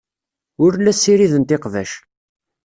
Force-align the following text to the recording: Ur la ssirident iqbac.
Ur 0.63 0.71
la 0.77 0.93
ssirident 0.97 1.53
iqbac. 1.55 1.91